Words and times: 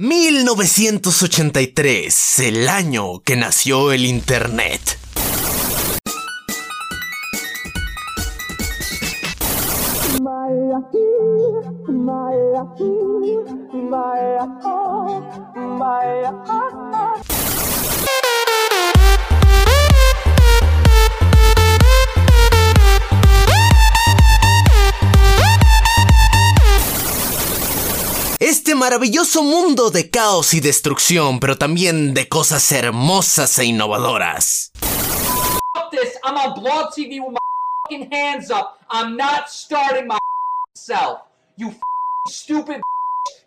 1983, 0.00 2.38
el 2.38 2.70
año 2.70 3.20
que 3.20 3.36
nació 3.36 3.92
el 3.92 4.06
Internet. 4.06 4.80
Este 28.70 28.78
maravilloso 28.78 29.42
mundo 29.42 29.90
de 29.90 30.10
caos 30.10 30.54
y 30.54 30.60
destrucción, 30.60 31.40
pero 31.40 31.58
también 31.58 32.14
de 32.14 32.28
cosas 32.28 32.70
hermosas 32.70 33.58
e 33.58 33.64
innovadoras. 33.64 34.70
this. 35.90 36.16
I'm 36.22 36.36
on 36.36 36.54
Blog 36.54 36.92
TV 36.92 37.18
with 37.18 37.32
my 37.32 37.38
fucking 37.82 38.12
hands 38.12 38.52
up. 38.52 38.78
I'm 38.88 39.16
not 39.16 39.50
starting 39.50 40.06
my 40.06 40.18
self. 40.76 41.22
You 41.56 41.70
fucking 41.70 42.28
stupid. 42.28 42.80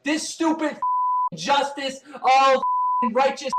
This 0.04 0.28
stupid 0.28 0.78
justice, 1.34 2.02
all 2.22 2.62
righteous. 3.14 3.53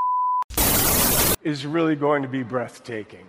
is 1.44 1.64
really 1.64 1.96
going 1.96 2.20
to 2.20 2.28
be 2.28 2.42
breathtaking. 2.42 3.26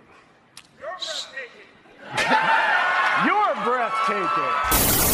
You're 3.24 3.54
breathtaking. 3.64 5.05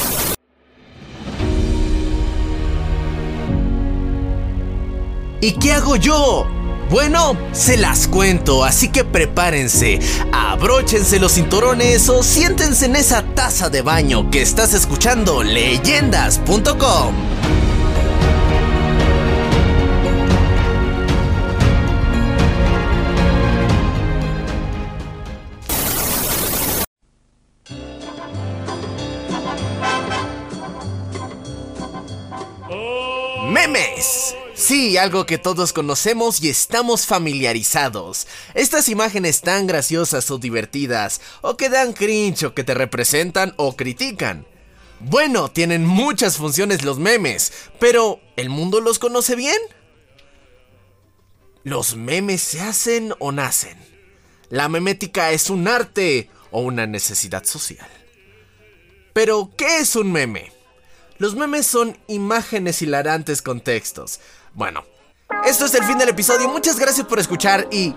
¿Y 5.42 5.54
qué 5.54 5.72
hago 5.72 5.96
yo? 5.96 6.46
Bueno, 6.88 7.36
se 7.50 7.76
las 7.76 8.06
cuento, 8.06 8.62
así 8.62 8.90
que 8.90 9.02
prepárense, 9.02 9.98
abróchense 10.32 11.18
los 11.18 11.32
cinturones 11.32 12.08
o 12.08 12.22
siéntense 12.22 12.86
en 12.86 12.94
esa 12.94 13.22
taza 13.34 13.68
de 13.68 13.82
baño 13.82 14.30
que 14.30 14.40
estás 14.40 14.72
escuchando 14.72 15.42
leyendas.com. 15.42 17.14
algo 35.02 35.26
que 35.26 35.36
todos 35.36 35.72
conocemos 35.72 36.40
y 36.40 36.48
estamos 36.48 37.06
familiarizados. 37.06 38.28
Estas 38.54 38.88
imágenes 38.88 39.40
tan 39.40 39.66
graciosas 39.66 40.30
o 40.30 40.38
divertidas, 40.38 41.20
o 41.40 41.56
que 41.56 41.68
dan 41.68 41.92
cringe, 41.92 42.44
o 42.44 42.54
que 42.54 42.62
te 42.62 42.72
representan 42.72 43.52
o 43.56 43.76
critican. 43.76 44.46
Bueno, 45.00 45.50
tienen 45.50 45.84
muchas 45.84 46.36
funciones 46.36 46.84
los 46.84 47.00
memes, 47.00 47.52
pero 47.80 48.20
¿el 48.36 48.48
mundo 48.48 48.80
los 48.80 49.00
conoce 49.00 49.34
bien? 49.34 49.58
¿Los 51.64 51.96
memes 51.96 52.40
se 52.40 52.60
hacen 52.60 53.12
o 53.18 53.32
nacen? 53.32 53.76
¿La 54.50 54.68
memética 54.68 55.32
es 55.32 55.50
un 55.50 55.66
arte 55.66 56.30
o 56.52 56.60
una 56.60 56.86
necesidad 56.86 57.44
social? 57.44 57.90
Pero, 59.12 59.50
¿qué 59.56 59.78
es 59.78 59.96
un 59.96 60.12
meme? 60.12 60.52
Los 61.18 61.34
memes 61.34 61.66
son 61.66 61.98
imágenes 62.06 62.82
hilarantes 62.82 63.42
con 63.42 63.60
textos. 63.60 64.20
Bueno, 64.54 64.84
esto 65.44 65.66
es 65.66 65.74
el 65.74 65.84
fin 65.84 65.98
del 65.98 66.08
episodio. 66.08 66.48
Muchas 66.48 66.78
gracias 66.78 67.06
por 67.06 67.18
escuchar 67.18 67.68
y... 67.70 67.94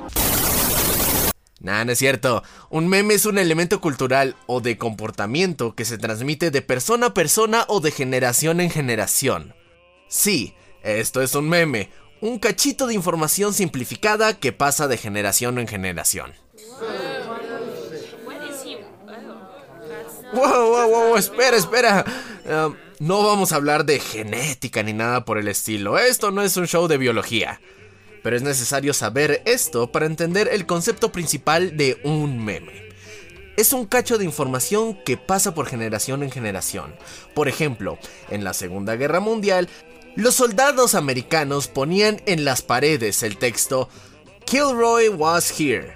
Nah, 1.60 1.84
no 1.84 1.92
es 1.94 1.98
cierto. 1.98 2.44
Un 2.70 2.88
meme 2.88 3.16
es 3.16 3.26
un 3.26 3.40
elemento 3.40 3.82
cultural 3.82 4.36
o 4.46 4.62
de 4.62 4.78
comportamiento 4.78 5.74
que 5.74 5.86
se 5.86 5.98
transmite 5.98 6.52
de 6.52 6.62
persona 6.62 7.08
a 7.08 7.14
persona 7.14 7.66
o 7.68 7.80
de 7.80 7.92
generación 7.92 8.62
en 8.62 8.70
generación. 8.70 9.56
Sí, 10.08 10.54
esto 10.84 11.22
es 11.22 11.34
un 11.34 11.50
meme. 11.50 11.90
Un 12.22 12.38
cachito 12.40 12.86
de 12.86 12.94
información 12.94 13.54
simplificada 13.54 14.38
que 14.40 14.52
pasa 14.52 14.88
de 14.88 14.98
generación 14.98 15.58
en 15.58 15.68
generación. 15.68 16.34
Wow, 20.34 20.70
wow, 20.70 20.90
wow, 20.90 21.18
espera, 21.18 21.58
espera. 21.58 22.06
Um, 22.46 22.76
no 23.00 23.24
vamos 23.24 23.52
a 23.52 23.58
hablar 23.58 23.86
de 23.86 24.00
genética 24.00 24.84
ni 24.84 24.94
nada 24.94 25.26
por 25.26 25.38
el 25.38 25.48
estilo. 25.48 25.98
Esto 25.98 26.32
no 26.32 26.42
es 26.42 26.56
un 26.58 26.68
show 26.68 26.88
de 26.88 26.98
biología. 26.98 27.60
Pero 28.24 28.36
es 28.36 28.42
necesario 28.42 28.94
saber 28.94 29.42
esto 29.46 29.92
para 29.92 30.06
entender 30.06 30.50
el 30.52 30.66
concepto 30.66 31.12
principal 31.12 31.78
de 31.78 32.00
un 32.04 32.44
meme. 32.44 32.90
Es 33.58 33.72
un 33.72 33.86
cacho 33.86 34.18
de 34.18 34.26
información 34.26 34.98
que 35.06 35.18
pasa 35.18 35.54
por 35.54 35.68
generación 35.68 36.24
en 36.24 36.32
generación. 36.32 36.96
Por 37.34 37.48
ejemplo, 37.48 37.98
en 38.30 38.44
la 38.44 38.54
Segunda 38.54 38.96
Guerra 38.96 39.20
Mundial, 39.20 39.70
los 40.16 40.36
soldados 40.36 40.96
americanos 40.96 41.68
ponían 41.68 42.22
en 42.26 42.46
las 42.46 42.62
paredes 42.62 43.22
el 43.24 43.38
texto 43.38 43.90
Kilroy 44.46 45.10
was 45.10 45.54
here 45.60 45.94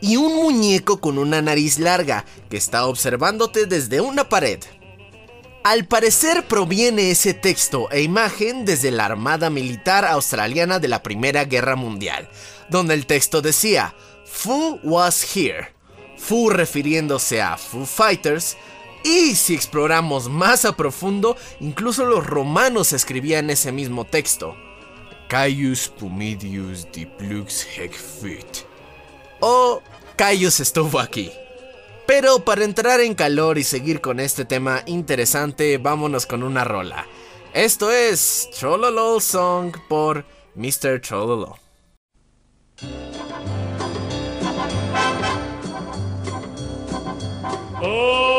y 0.00 0.16
un 0.16 0.36
muñeco 0.36 1.00
con 1.00 1.18
una 1.18 1.42
nariz 1.42 1.78
larga 1.78 2.24
que 2.48 2.56
está 2.56 2.86
observándote 2.86 3.66
desde 3.66 4.00
una 4.00 4.28
pared. 4.28 4.60
Al 5.68 5.84
parecer 5.84 6.46
proviene 6.46 7.10
ese 7.10 7.34
texto 7.34 7.90
e 7.90 8.00
imagen 8.00 8.64
desde 8.64 8.90
la 8.90 9.04
Armada 9.04 9.50
Militar 9.50 10.06
Australiana 10.06 10.78
de 10.78 10.88
la 10.88 11.02
Primera 11.02 11.44
Guerra 11.44 11.76
Mundial, 11.76 12.30
donde 12.70 12.94
el 12.94 13.04
texto 13.04 13.42
decía, 13.42 13.94
Foo 14.24 14.80
was 14.82 15.36
here, 15.36 15.74
Foo 16.16 16.48
refiriéndose 16.48 17.42
a 17.42 17.58
Foo 17.58 17.84
Fighters, 17.84 18.56
y 19.04 19.34
si 19.34 19.54
exploramos 19.54 20.30
más 20.30 20.64
a 20.64 20.74
profundo, 20.74 21.36
incluso 21.60 22.06
los 22.06 22.26
romanos 22.26 22.94
escribían 22.94 23.50
ese 23.50 23.70
mismo 23.70 24.06
texto, 24.06 24.56
Caius 25.28 25.88
Pumidius 25.88 26.90
diplux 26.90 27.66
hec 27.76 27.92
fit 27.92 28.64
o 29.40 29.82
Caius 30.16 30.60
estuvo 30.60 30.98
aquí. 30.98 31.30
Pero 32.08 32.38
para 32.38 32.64
entrar 32.64 33.00
en 33.00 33.14
calor 33.14 33.58
y 33.58 33.64
seguir 33.64 34.00
con 34.00 34.18
este 34.18 34.46
tema 34.46 34.82
interesante, 34.86 35.76
vámonos 35.76 36.24
con 36.24 36.42
una 36.42 36.64
rola. 36.64 37.06
Esto 37.52 37.90
es 37.90 38.48
Chololol 38.54 39.20
Song 39.20 39.76
por 39.90 40.24
Mr. 40.54 41.02
Chololol. 41.02 41.56
Oh! 47.82 48.37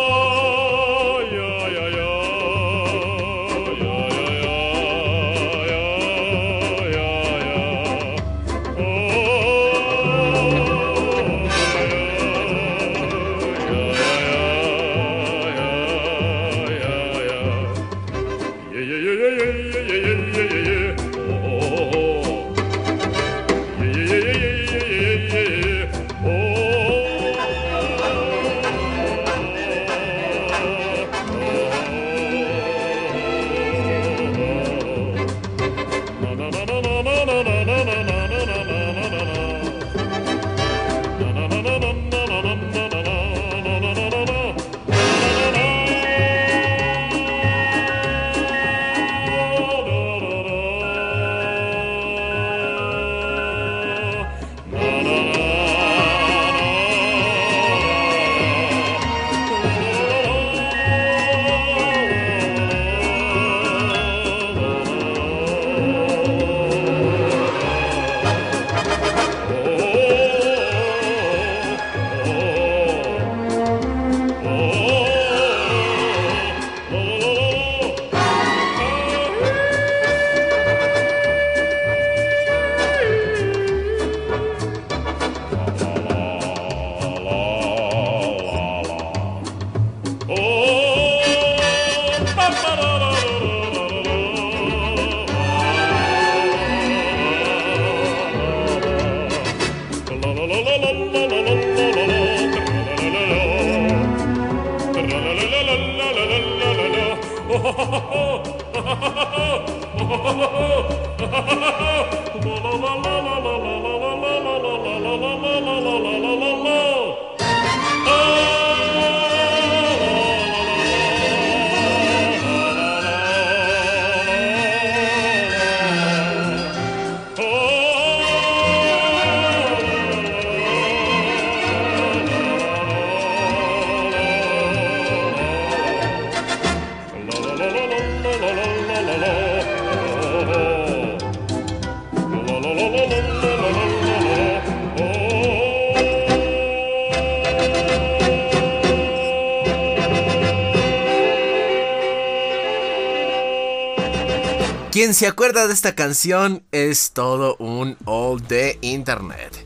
Quien 155.00 155.13
se 155.13 155.28
acuerda 155.28 155.66
de 155.66 155.74
esta 155.74 155.96
canción 155.96 156.62
es 156.74 157.12
todo 157.12 157.56
un 157.56 157.96
old 158.04 158.46
de 158.50 158.78
internet. 158.81 159.66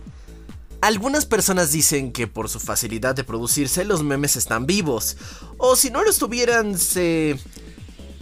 Algunas 0.80 1.26
personas 1.26 1.72
dicen 1.72 2.12
que 2.12 2.28
por 2.28 2.50
su 2.50 2.60
facilidad 2.60 3.16
de 3.16 3.24
producirse 3.24 3.84
los 3.84 4.04
memes 4.04 4.36
están 4.36 4.68
vivos, 4.68 5.18
o 5.58 5.76
si 5.76 5.90
no 5.90 6.04
lo 6.04 6.12
estuvieran 6.12 6.78
se 6.78 7.40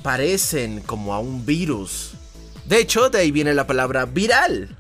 parecen 0.03 0.79
como 0.79 1.13
a 1.13 1.19
un 1.19 1.45
virus. 1.45 2.11
De 2.65 2.77
hecho, 2.77 3.09
de 3.09 3.17
ahí 3.19 3.31
viene 3.31 3.53
la 3.53 3.67
palabra 3.67 4.05
viral. 4.05 4.77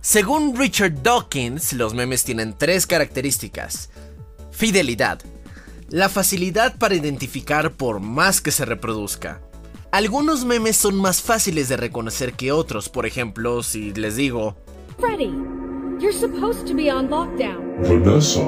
Según 0.00 0.56
Richard 0.56 1.02
Dawkins, 1.02 1.74
los 1.74 1.92
memes 1.92 2.24
tienen 2.24 2.56
tres 2.56 2.86
características. 2.86 3.90
Fidelidad. 4.50 5.20
La 5.90 6.08
facilidad 6.08 6.78
para 6.78 6.94
identificar 6.94 7.70
por 7.70 8.00
más 8.00 8.40
que 8.40 8.50
se 8.50 8.64
reproduzca. 8.64 9.42
Algunos 9.94 10.44
memes 10.44 10.76
son 10.76 10.96
más 10.96 11.22
fáciles 11.22 11.68
de 11.68 11.76
reconocer 11.76 12.32
que 12.32 12.50
otros, 12.50 12.88
por 12.88 13.06
ejemplo, 13.06 13.62
si 13.62 13.92
les 13.92 14.16
digo... 14.16 14.56
Freddy, 14.98 15.30
you're 16.00 16.12
supposed 16.12 16.66
to 16.66 16.74
be 16.74 16.90
on 16.90 17.08
lockdown. 17.08 17.60
Vanessa, 17.80 18.40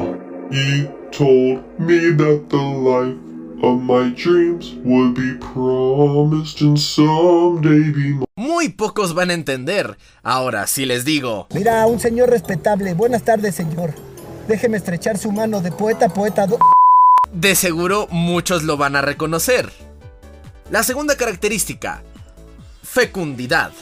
you 0.51 0.89
told 1.13 1.63
me 1.79 2.11
that 2.17 2.49
the 2.49 2.57
life 2.57 3.17
of 3.63 3.81
my 3.81 4.13
dreams 4.17 4.75
would 4.83 5.15
be 5.15 5.39
promised 5.55 6.63
and 6.63 6.77
someday 6.77 7.93
be 7.93 8.27
Muy 8.35 8.71
pocos 8.71 9.15
van 9.15 9.31
a 9.31 9.35
entender. 9.35 9.97
Ahora, 10.25 10.67
si 10.67 10.85
les 10.85 11.05
digo... 11.05 11.47
Mira, 11.55 11.87
un 11.87 12.01
señor 12.01 12.29
respetable. 12.29 12.95
Buenas 12.95 13.23
tardes, 13.23 13.55
señor. 13.55 13.95
Déjeme 14.49 14.79
estrechar 14.79 15.17
su 15.17 15.31
mano 15.31 15.61
de 15.61 15.71
poeta, 15.71 16.09
poeta... 16.09 16.49
De 17.33 17.55
seguro 17.55 18.09
muchos 18.11 18.65
lo 18.65 18.77
van 18.77 18.97
a 18.97 19.01
reconocer. 19.01 19.86
La 20.71 20.83
segunda 20.83 21.17
característica, 21.17 22.03
fecundidad. 22.83 23.73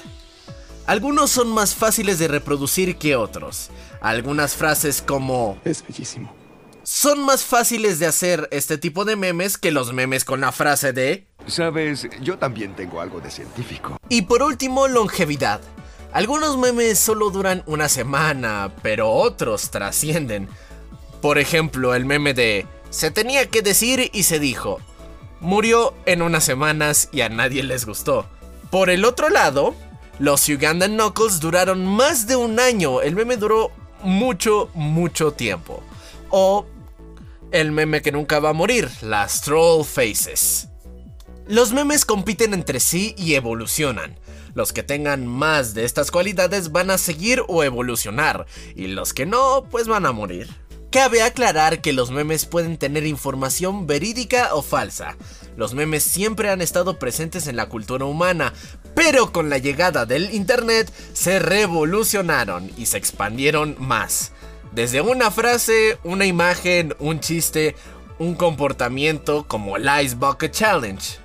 Algunos 0.86 1.30
son 1.30 1.48
más 1.48 1.74
fáciles 1.74 2.18
de 2.18 2.28
reproducir 2.28 2.96
que 2.96 3.16
otros. 3.16 3.70
Algunas 4.02 4.54
frases 4.54 5.00
como... 5.00 5.58
Es 5.64 5.82
bellísimo. 5.82 6.34
Son 6.82 7.24
más 7.24 7.42
fáciles 7.42 7.98
de 7.98 8.06
hacer 8.06 8.48
este 8.50 8.76
tipo 8.76 9.06
de 9.06 9.16
memes 9.16 9.56
que 9.56 9.70
los 9.70 9.94
memes 9.94 10.26
con 10.26 10.42
la 10.42 10.52
frase 10.52 10.92
de... 10.92 11.26
Sabes, 11.46 12.06
yo 12.20 12.36
también 12.36 12.76
tengo 12.76 13.00
algo 13.00 13.20
de 13.20 13.30
científico. 13.30 13.96
Y 14.10 14.22
por 14.22 14.42
último, 14.42 14.86
longevidad. 14.86 15.62
Algunos 16.12 16.58
memes 16.58 16.98
solo 16.98 17.30
duran 17.30 17.62
una 17.64 17.88
semana, 17.88 18.74
pero 18.82 19.10
otros 19.10 19.70
trascienden. 19.70 20.50
Por 21.22 21.38
ejemplo, 21.38 21.94
el 21.94 22.04
meme 22.04 22.34
de... 22.34 22.66
Se 22.90 23.10
tenía 23.10 23.48
que 23.48 23.62
decir 23.62 24.10
y 24.12 24.24
se 24.24 24.38
dijo. 24.38 24.80
Murió 25.44 25.92
en 26.06 26.22
unas 26.22 26.42
semanas 26.42 27.10
y 27.12 27.20
a 27.20 27.28
nadie 27.28 27.62
les 27.62 27.84
gustó. 27.84 28.26
Por 28.70 28.88
el 28.88 29.04
otro 29.04 29.28
lado, 29.28 29.74
los 30.18 30.48
Ugandan 30.48 30.94
Knuckles 30.94 31.38
duraron 31.38 31.84
más 31.84 32.26
de 32.26 32.34
un 32.34 32.58
año. 32.58 33.02
El 33.02 33.14
meme 33.14 33.36
duró 33.36 33.70
mucho, 34.02 34.70
mucho 34.72 35.32
tiempo. 35.32 35.82
O 36.30 36.64
el 37.52 37.72
meme 37.72 38.00
que 38.00 38.10
nunca 38.10 38.40
va 38.40 38.48
a 38.48 38.54
morir, 38.54 38.88
las 39.02 39.42
Troll 39.42 39.84
Faces. 39.84 40.68
Los 41.46 41.72
memes 41.74 42.06
compiten 42.06 42.54
entre 42.54 42.80
sí 42.80 43.14
y 43.18 43.34
evolucionan. 43.34 44.18
Los 44.54 44.72
que 44.72 44.82
tengan 44.82 45.26
más 45.26 45.74
de 45.74 45.84
estas 45.84 46.10
cualidades 46.10 46.72
van 46.72 46.88
a 46.88 46.96
seguir 46.96 47.42
o 47.48 47.62
evolucionar, 47.62 48.46
y 48.74 48.86
los 48.86 49.12
que 49.12 49.26
no, 49.26 49.66
pues 49.70 49.88
van 49.88 50.06
a 50.06 50.12
morir. 50.12 50.48
Cabe 50.94 51.22
aclarar 51.22 51.80
que 51.80 51.92
los 51.92 52.12
memes 52.12 52.46
pueden 52.46 52.78
tener 52.78 53.04
información 53.04 53.88
verídica 53.88 54.54
o 54.54 54.62
falsa. 54.62 55.16
Los 55.56 55.74
memes 55.74 56.04
siempre 56.04 56.50
han 56.50 56.60
estado 56.60 57.00
presentes 57.00 57.48
en 57.48 57.56
la 57.56 57.68
cultura 57.68 58.04
humana, 58.04 58.52
pero 58.94 59.32
con 59.32 59.50
la 59.50 59.58
llegada 59.58 60.06
del 60.06 60.32
Internet 60.32 60.88
se 61.12 61.40
revolucionaron 61.40 62.70
y 62.76 62.86
se 62.86 62.98
expandieron 62.98 63.74
más. 63.80 64.30
Desde 64.70 65.00
una 65.00 65.32
frase, 65.32 65.98
una 66.04 66.26
imagen, 66.26 66.94
un 67.00 67.18
chiste, 67.18 67.74
un 68.20 68.36
comportamiento 68.36 69.48
como 69.48 69.76
el 69.76 69.90
Ice 70.00 70.14
Bucket 70.14 70.52
Challenge. 70.52 71.23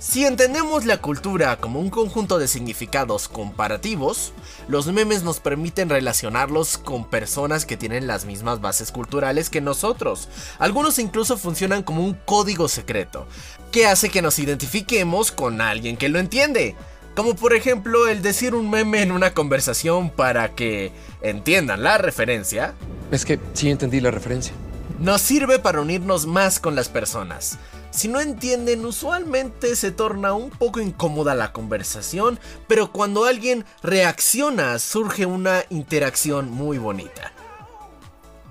Si 0.00 0.24
entendemos 0.24 0.84
la 0.84 0.98
cultura 0.98 1.56
como 1.56 1.80
un 1.80 1.90
conjunto 1.90 2.38
de 2.38 2.46
significados 2.46 3.28
comparativos, 3.28 4.32
los 4.68 4.86
memes 4.86 5.24
nos 5.24 5.40
permiten 5.40 5.88
relacionarlos 5.88 6.78
con 6.78 7.04
personas 7.04 7.66
que 7.66 7.76
tienen 7.76 8.06
las 8.06 8.24
mismas 8.24 8.60
bases 8.60 8.92
culturales 8.92 9.50
que 9.50 9.60
nosotros. 9.60 10.28
Algunos 10.60 11.00
incluso 11.00 11.36
funcionan 11.36 11.82
como 11.82 12.04
un 12.04 12.14
código 12.14 12.68
secreto, 12.68 13.26
que 13.72 13.86
hace 13.86 14.08
que 14.08 14.22
nos 14.22 14.38
identifiquemos 14.38 15.32
con 15.32 15.60
alguien 15.60 15.96
que 15.96 16.08
lo 16.08 16.20
entiende. 16.20 16.76
Como 17.16 17.34
por 17.34 17.52
ejemplo 17.52 18.06
el 18.06 18.22
decir 18.22 18.54
un 18.54 18.70
meme 18.70 19.02
en 19.02 19.10
una 19.10 19.34
conversación 19.34 20.10
para 20.10 20.54
que 20.54 20.92
entiendan 21.22 21.82
la 21.82 21.98
referencia. 21.98 22.74
Es 23.10 23.24
que 23.24 23.40
sí 23.52 23.68
entendí 23.68 24.00
la 24.00 24.12
referencia. 24.12 24.52
Nos 25.00 25.22
sirve 25.22 25.58
para 25.58 25.80
unirnos 25.80 26.26
más 26.26 26.60
con 26.60 26.76
las 26.76 26.88
personas. 26.88 27.58
Si 27.90 28.08
no 28.08 28.20
entienden, 28.20 28.84
usualmente 28.84 29.74
se 29.74 29.90
torna 29.90 30.34
un 30.34 30.50
poco 30.50 30.80
incómoda 30.80 31.34
la 31.34 31.52
conversación, 31.52 32.38
pero 32.66 32.92
cuando 32.92 33.24
alguien 33.24 33.64
reacciona 33.82 34.78
surge 34.78 35.26
una 35.26 35.64
interacción 35.70 36.50
muy 36.50 36.78
bonita. 36.78 37.32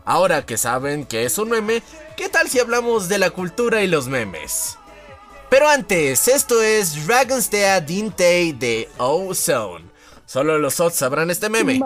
Ahora 0.06 0.46
que 0.46 0.58
saben 0.58 1.06
que 1.06 1.26
es 1.26 1.38
un 1.38 1.50
meme, 1.50 1.84
¿qué 2.16 2.30
tal 2.30 2.50
si 2.50 2.60
hablamos 2.60 3.10
de 3.10 3.20
la 3.20 3.30
cultura 3.30 3.84
y 3.84 3.88
los 3.88 4.08
memes? 4.08 4.78
Pero 5.50 5.70
antes, 5.70 6.28
esto 6.28 6.62
es 6.62 7.06
Dragon's 7.06 7.50
Day 7.50 7.82
Dinte 7.82 8.54
de 8.58 8.90
Ozone. 8.98 9.87
Solo 10.28 10.60
los 10.60 10.78
Ots 10.82 10.96
sabrán 10.96 11.30
este 11.30 11.48
meme. 11.48 11.80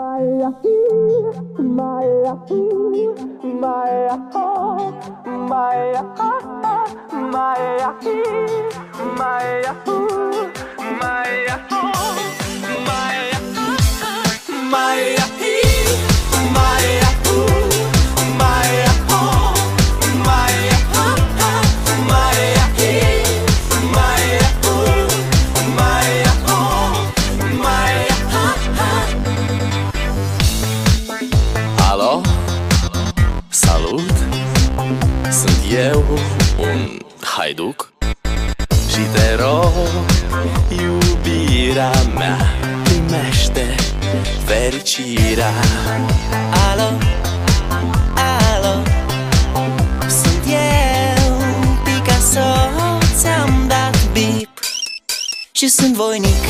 Și 55.62 55.68
sunt 55.68 55.94
voinic 55.94 56.44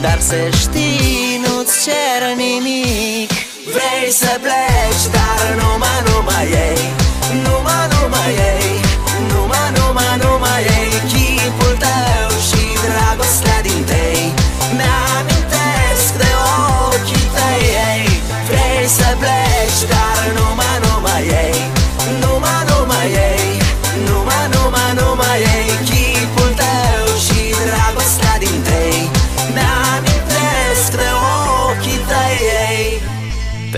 Dar 0.00 0.20
să 0.20 0.34
știi, 0.50 1.40
nu-ți 1.46 1.84
cer 1.84 2.36
nimic. 2.36 3.30
Vrei 3.64 4.10
să 4.10 4.38
pleci, 4.40 5.12
dar 5.12 5.62
numai, 5.62 6.02
numai 6.08 6.44
ei 6.44 6.92
Numai, 7.44 7.88
numai 8.00 8.30
ei 8.30 8.81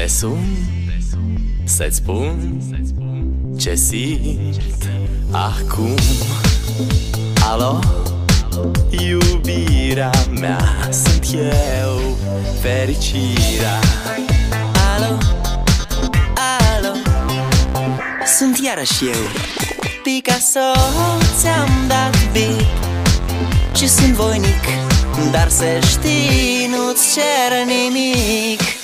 sun 0.08 0.38
Să-ți 1.64 1.96
spun 1.96 2.60
ce 3.58 3.74
simt 3.74 4.88
acum. 5.30 5.94
Alo, 7.50 7.78
iubirea 8.90 10.10
mea 10.40 10.88
Sunt 10.90 11.26
eu, 11.34 12.16
fericirea. 12.60 13.78
Alo, 14.94 15.18
alo? 16.74 16.94
Sunt 18.38 18.58
iarăși 18.58 19.04
eu. 19.04 19.22
Picasso 20.02 20.72
ți-am 21.38 21.68
dat 21.88 22.32
beat 22.32 23.76
Și 23.76 23.88
sunt 23.88 24.12
voinic 24.12 24.64
Dar 25.32 25.48
să 25.48 25.64
știi, 25.90 26.68
nu-ți 26.70 27.14
cer 27.14 27.66
nimic 27.66 28.83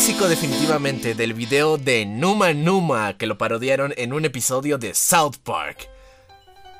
clásico 0.00 0.28
definitivamente 0.30 1.14
del 1.14 1.34
video 1.34 1.76
de 1.76 2.06
Numa 2.06 2.54
Numa 2.54 3.18
que 3.18 3.26
lo 3.26 3.36
parodiaron 3.36 3.92
en 3.98 4.14
un 4.14 4.24
episodio 4.24 4.78
de 4.78 4.94
South 4.94 5.36
Park. 5.44 5.90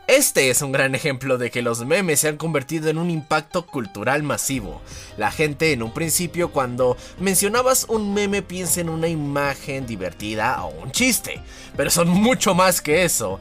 Este 0.07 0.49
es 0.49 0.63
un 0.63 0.73
gran 0.73 0.95
ejemplo 0.95 1.37
de 1.37 1.51
que 1.51 1.61
los 1.61 1.85
memes 1.85 2.21
se 2.21 2.29
han 2.29 2.39
convertido 2.39 2.89
en 2.89 2.97
un 2.97 3.11
impacto 3.11 3.67
cultural 3.67 4.23
masivo. 4.23 4.81
La 5.19 5.31
gente 5.31 5.73
en 5.73 5.83
un 5.83 5.93
principio 5.93 6.51
cuando 6.51 6.97
mencionabas 7.19 7.85
un 7.91 8.15
meme 8.15 8.41
piensa 8.41 8.81
en 8.81 8.89
una 8.89 9.09
imagen 9.09 9.87
divertida 9.87 10.65
o 10.65 10.71
un 10.83 10.91
chiste, 10.91 11.43
pero 11.77 11.91
son 11.91 12.09
mucho 12.09 12.55
más 12.55 12.81
que 12.81 13.05
eso. 13.05 13.39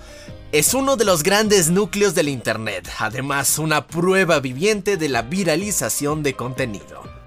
Es 0.51 0.73
uno 0.73 0.97
de 0.97 1.05
los 1.05 1.23
grandes 1.23 1.69
núcleos 1.69 2.15
del 2.15 2.27
Internet, 2.27 2.89
además 2.99 3.57
una 3.57 3.87
prueba 3.87 4.41
viviente 4.41 4.97
de 4.97 5.07
la 5.07 5.21
viralización 5.21 6.21
de 6.21 6.33
contenido. 6.33 7.18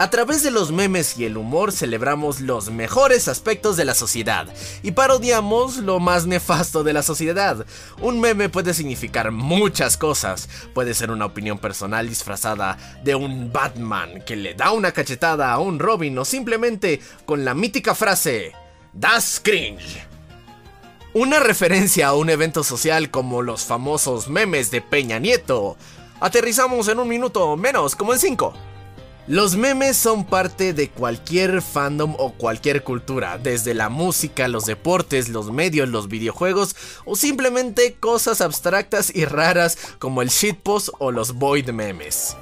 A 0.00 0.10
través 0.10 0.44
de 0.44 0.52
los 0.52 0.70
memes 0.70 1.18
y 1.18 1.24
el 1.24 1.36
humor 1.36 1.72
celebramos 1.72 2.40
los 2.40 2.70
mejores 2.70 3.26
aspectos 3.26 3.76
de 3.76 3.84
la 3.84 3.94
sociedad 3.94 4.46
y 4.84 4.92
parodiamos 4.92 5.78
lo 5.78 5.98
más 5.98 6.24
nefasto 6.24 6.84
de 6.84 6.92
la 6.92 7.02
sociedad. 7.02 7.66
Un 8.00 8.20
meme 8.20 8.48
puede 8.48 8.74
significar 8.74 9.32
muchas 9.32 9.96
cosas. 9.96 10.48
Puede 10.72 10.94
ser 10.94 11.10
una 11.10 11.26
opinión 11.26 11.58
personal 11.58 12.08
disfrazada 12.08 12.78
de 13.02 13.16
un 13.16 13.52
Batman 13.52 14.22
que 14.24 14.36
le 14.36 14.54
da 14.54 14.70
una 14.70 14.92
cachetada 14.92 15.50
a 15.50 15.58
un 15.58 15.80
Robin 15.80 16.16
o 16.16 16.24
simplemente 16.24 17.00
con 17.26 17.44
la 17.44 17.54
mítica 17.54 17.96
frase 17.96 18.52
Das 18.92 19.40
cringe. 19.42 20.06
Una 21.12 21.40
referencia 21.40 22.06
a 22.06 22.14
un 22.14 22.30
evento 22.30 22.62
social 22.62 23.10
como 23.10 23.42
los 23.42 23.64
famosos 23.64 24.28
memes 24.28 24.70
de 24.70 24.80
Peña 24.80 25.18
Nieto. 25.18 25.76
Aterrizamos 26.20 26.86
en 26.86 27.00
un 27.00 27.08
minuto 27.08 27.56
menos, 27.56 27.96
como 27.96 28.12
en 28.12 28.20
5. 28.20 28.54
Los 29.28 29.56
memes 29.56 29.98
son 29.98 30.24
parte 30.24 30.72
de 30.72 30.88
cualquier 30.88 31.60
fandom 31.60 32.14
o 32.18 32.32
cualquier 32.32 32.82
cultura, 32.82 33.36
desde 33.36 33.74
la 33.74 33.90
música, 33.90 34.48
los 34.48 34.64
deportes, 34.64 35.28
los 35.28 35.52
medios, 35.52 35.86
los 35.90 36.08
videojuegos 36.08 36.74
o 37.04 37.14
simplemente 37.14 37.94
cosas 38.00 38.40
abstractas 38.40 39.14
y 39.14 39.26
raras 39.26 39.76
como 39.98 40.22
el 40.22 40.30
shitpost 40.30 40.88
o 40.98 41.10
los 41.10 41.34
void 41.34 41.68
memes. 41.68 42.38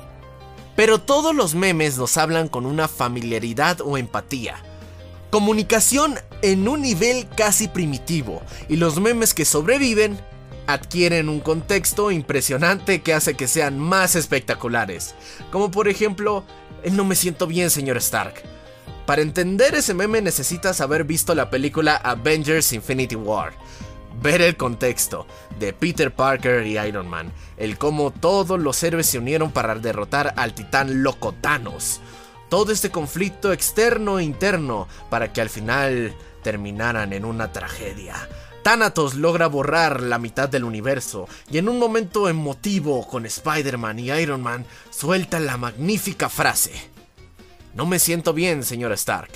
Pero 0.76 1.00
todos 1.00 1.35
los 1.35 1.57
memes 1.57 1.99
nos 1.99 2.16
hablan 2.16 2.47
con 2.47 2.64
una 2.64 2.87
familiaridad 2.87 3.81
o 3.81 3.99
empatía. 3.99 4.62
Comunicación 5.33 6.14
en 6.43 6.69
un 6.69 6.83
nivel 6.83 7.26
casi 7.37 7.66
primitivo 7.66 8.43
y 8.69 8.76
los 8.76 9.00
memes 9.00 9.35
que 9.35 9.45
sobreviven 9.45 10.21
adquieren 10.66 11.28
un 11.28 11.40
contexto 11.40 12.11
impresionante 12.11 13.00
que 13.00 13.14
hace 13.14 13.35
que 13.35 13.49
sean 13.49 13.78
más 13.78 14.16
espectaculares. 14.16 15.14
Como 15.50 15.71
por 15.71 15.88
ejemplo, 15.88 16.45
no 16.92 17.04
me 17.04 17.14
siento 17.14 17.47
bien, 17.47 17.71
señor 17.71 17.97
Stark. 17.99 18.42
Para 19.06 19.23
entender 19.23 19.75
ese 19.75 19.95
meme 19.95 20.21
necesitas 20.21 20.80
haber 20.80 21.04
visto 21.04 21.35
la 21.35 21.49
película 21.49 21.97
Avengers 21.97 22.73
Infinity 22.73 23.14
War. 23.14 23.52
Ver 24.21 24.42
el 24.42 24.56
contexto 24.56 25.26
de 25.61 25.73
Peter 25.73 26.12
Parker 26.12 26.66
y 26.66 26.78
Iron 26.78 27.09
Man, 27.09 27.33
el 27.56 27.78
cómo 27.78 28.11
todos 28.11 28.59
los 28.59 28.83
héroes 28.83 29.06
se 29.06 29.18
unieron 29.18 29.52
para 29.52 29.75
derrotar 29.76 30.35
al 30.37 30.54
titán 30.54 31.02
loco 31.02 31.35
Thanos. 31.40 32.00
Todo 32.49 32.73
este 32.73 32.90
conflicto 32.90 33.52
externo 33.52 34.18
e 34.18 34.25
interno 34.25 34.88
para 35.11 35.33
que 35.33 35.40
al 35.40 35.50
final 35.50 36.14
terminaran 36.42 37.12
en 37.12 37.25
una 37.25 37.52
tragedia. 37.52 38.14
Thanatos 38.66 39.14
logra 39.14 39.46
borrar 39.46 40.02
la 40.02 40.18
mitad 40.18 40.49
del 40.49 40.64
universo 40.64 41.28
y 41.49 41.58
en 41.58 41.68
un 41.68 41.78
momento 41.78 42.28
emotivo 42.28 43.06
con 43.06 43.25
Spider-Man 43.25 44.00
y 44.00 44.11
Iron 44.11 44.42
Man 44.42 44.66
suelta 44.90 45.38
la 45.38 45.56
magnífica 45.56 46.28
frase. 46.28 46.73
No 47.76 47.87
me 47.87 48.00
siento 48.00 48.32
bien, 48.32 48.64
señor 48.64 48.90
Stark. 48.90 49.30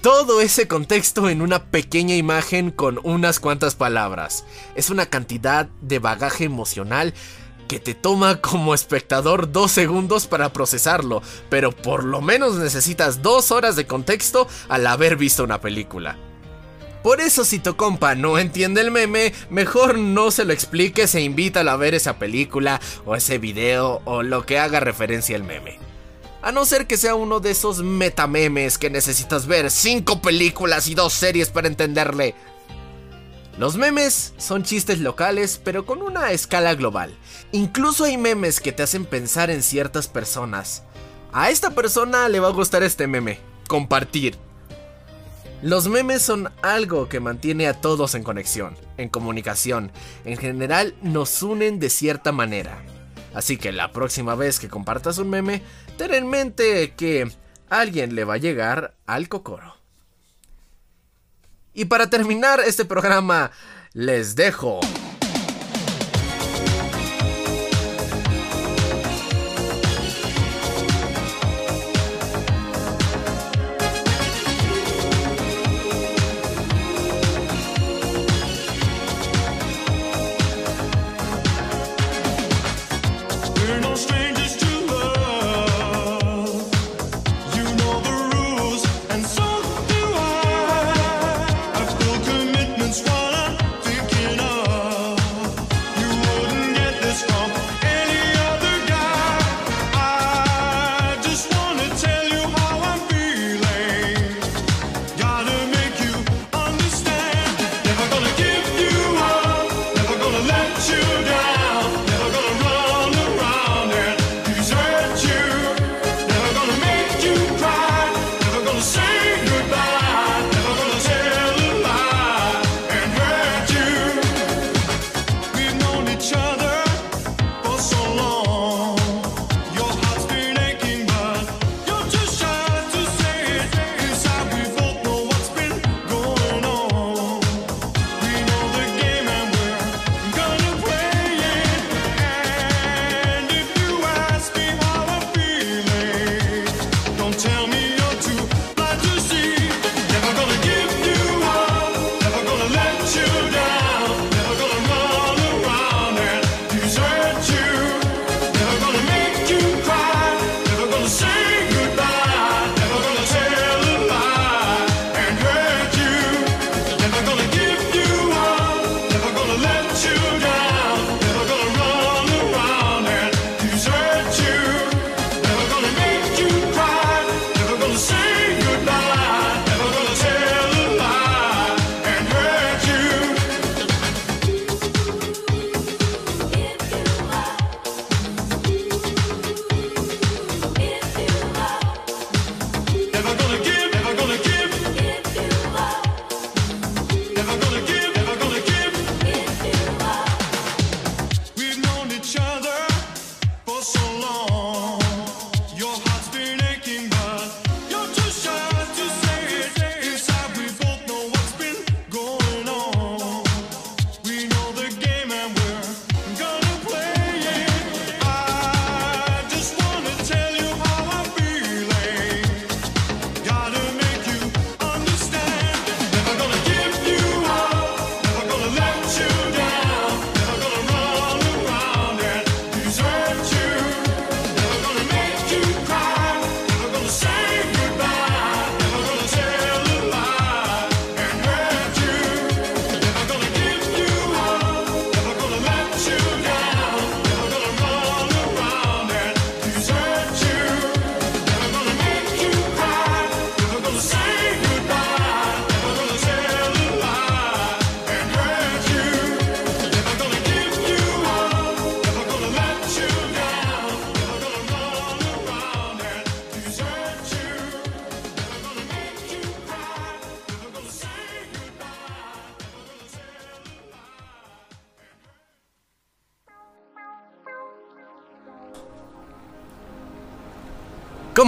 Todo 0.00 0.40
ese 0.40 0.66
contexto 0.66 1.28
en 1.28 1.40
una 1.40 1.66
pequeña 1.66 2.16
imagen 2.16 2.72
con 2.72 2.98
unas 3.04 3.38
cuantas 3.38 3.76
palabras. 3.76 4.44
Es 4.74 4.90
una 4.90 5.06
cantidad 5.06 5.68
de 5.80 6.00
bagaje 6.00 6.42
emocional 6.42 7.14
que 7.68 7.78
te 7.78 7.94
toma 7.94 8.40
como 8.40 8.74
espectador 8.74 9.52
dos 9.52 9.70
segundos 9.70 10.26
para 10.26 10.52
procesarlo, 10.52 11.22
pero 11.48 11.70
por 11.70 12.02
lo 12.02 12.20
menos 12.20 12.56
necesitas 12.56 13.22
dos 13.22 13.52
horas 13.52 13.76
de 13.76 13.86
contexto 13.86 14.48
al 14.68 14.88
haber 14.88 15.14
visto 15.14 15.44
una 15.44 15.60
película. 15.60 16.16
Por 17.02 17.22
eso 17.22 17.44
si 17.44 17.58
tu 17.58 17.76
compa 17.76 18.14
no 18.14 18.38
entiende 18.38 18.82
el 18.82 18.90
meme, 18.90 19.32
mejor 19.48 19.98
no 19.98 20.30
se 20.30 20.44
lo 20.44 20.52
expliques 20.52 21.14
e 21.14 21.22
invítalo 21.22 21.70
a 21.70 21.76
ver 21.76 21.94
esa 21.94 22.18
película 22.18 22.80
o 23.06 23.16
ese 23.16 23.38
video 23.38 24.02
o 24.04 24.22
lo 24.22 24.44
que 24.44 24.58
haga 24.58 24.80
referencia 24.80 25.36
al 25.36 25.44
meme. 25.44 25.78
A 26.42 26.52
no 26.52 26.64
ser 26.66 26.86
que 26.86 26.98
sea 26.98 27.14
uno 27.14 27.40
de 27.40 27.52
esos 27.52 27.82
metamemes 27.82 28.76
que 28.76 28.90
necesitas 28.90 29.46
ver 29.46 29.70
5 29.70 30.20
películas 30.20 30.88
y 30.88 30.94
2 30.94 31.12
series 31.12 31.48
para 31.48 31.68
entenderle. 31.68 32.34
Los 33.58 33.76
memes 33.76 34.34
son 34.36 34.62
chistes 34.62 35.00
locales 35.00 35.60
pero 35.62 35.86
con 35.86 36.02
una 36.02 36.32
escala 36.32 36.74
global. 36.74 37.16
Incluso 37.52 38.04
hay 38.04 38.18
memes 38.18 38.60
que 38.60 38.72
te 38.72 38.82
hacen 38.82 39.06
pensar 39.06 39.50
en 39.50 39.62
ciertas 39.62 40.06
personas. 40.06 40.82
A 41.32 41.50
esta 41.50 41.70
persona 41.70 42.28
le 42.28 42.40
va 42.40 42.48
a 42.48 42.52
gustar 42.52 42.82
este 42.82 43.06
meme. 43.06 43.38
Compartir. 43.68 44.49
Los 45.62 45.88
memes 45.88 46.22
son 46.22 46.50
algo 46.62 47.10
que 47.10 47.20
mantiene 47.20 47.68
a 47.68 47.74
todos 47.74 48.14
en 48.14 48.22
conexión, 48.22 48.76
en 48.96 49.10
comunicación. 49.10 49.92
En 50.24 50.38
general 50.38 50.94
nos 51.02 51.42
unen 51.42 51.78
de 51.78 51.90
cierta 51.90 52.32
manera. 52.32 52.82
Así 53.34 53.58
que 53.58 53.70
la 53.70 53.92
próxima 53.92 54.34
vez 54.34 54.58
que 54.58 54.70
compartas 54.70 55.18
un 55.18 55.28
meme, 55.28 55.62
ten 55.98 56.14
en 56.14 56.28
mente 56.28 56.94
que 56.96 57.30
alguien 57.68 58.14
le 58.14 58.24
va 58.24 58.34
a 58.34 58.38
llegar 58.38 58.94
al 59.06 59.28
cocoro. 59.28 59.76
Y 61.74 61.84
para 61.84 62.08
terminar 62.08 62.60
este 62.60 62.86
programa, 62.86 63.50
les 63.92 64.36
dejo 64.36 64.80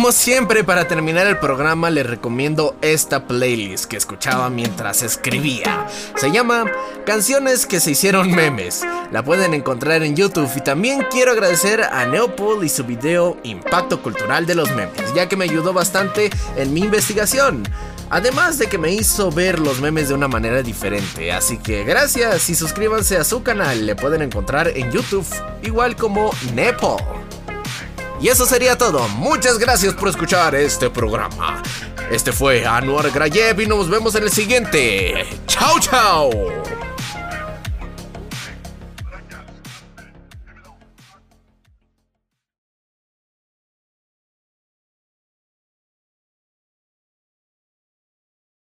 Como 0.03 0.11
siempre, 0.11 0.65
para 0.65 0.89
terminar 0.89 1.29
el 1.29 1.39
programa 1.39 1.89
les 1.89 2.05
recomiendo 2.05 2.75
esta 2.83 3.29
playlist 3.29 3.85
que 3.85 3.97
escuchaba 3.97 4.51
mientras 4.51 5.01
escribía. 5.05 5.87
Se 6.17 6.33
llama 6.33 6.65
Canciones 7.07 7.67
que 7.67 7.79
se 7.79 7.93
hicieron 7.93 8.29
memes. 8.33 8.83
La 9.13 9.23
pueden 9.23 9.55
encontrar 9.55 10.03
en 10.03 10.17
YouTube 10.17 10.51
y 10.57 10.61
también 10.61 11.07
quiero 11.09 11.31
agradecer 11.31 11.85
a 11.85 12.05
Neopol 12.07 12.65
y 12.65 12.69
su 12.69 12.83
video 12.83 13.37
Impacto 13.45 14.03
Cultural 14.03 14.45
de 14.45 14.57
los 14.57 14.75
Memes, 14.75 15.15
ya 15.15 15.29
que 15.29 15.37
me 15.37 15.45
ayudó 15.45 15.73
bastante 15.73 16.31
en 16.57 16.75
mi 16.75 16.81
investigación. 16.81 17.63
Además 18.11 18.59
de 18.59 18.67
que 18.67 18.79
me 18.79 18.91
hizo 18.91 19.31
ver 19.31 19.61
los 19.61 19.81
memes 19.81 20.09
de 20.09 20.15
una 20.15 20.27
manera 20.27 20.65
diferente. 20.65 21.31
Así 21.31 21.59
que 21.59 21.85
gracias 21.85 22.51
y 22.51 22.57
suscríbanse 22.57 23.19
a 23.19 23.25
su 23.25 23.45
canal. 23.45 23.87
Le 23.87 23.95
pueden 23.95 24.23
encontrar 24.23 24.67
en 24.67 24.91
YouTube, 24.91 25.25
igual 25.63 25.95
como 25.95 26.33
Nepo. 26.57 26.97
Y 28.23 28.29
eso 28.29 28.47
sería 28.47 28.79
todo. 28.79 29.09
Muchas 29.09 29.59
gracias 29.59 29.95
por 29.95 30.09
escuchar 30.09 30.55
este 30.55 30.89
programa. 30.89 31.61
Este 32.09 32.31
fue 32.31 32.65
Anuar 32.65 33.11
Grayev 33.11 33.61
y 33.63 33.67
nos 33.67 33.91
vemos 33.91 34.15
en 34.15 34.23
el 34.23 34.31
siguiente. 34.31 35.27
¡Chao, 35.49 35.81
chao! 35.81 36.31